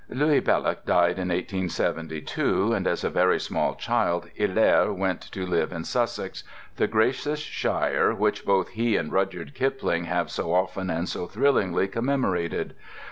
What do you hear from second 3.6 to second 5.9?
child Hilaire went to live in